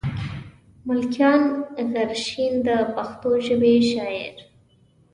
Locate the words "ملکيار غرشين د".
0.87-2.69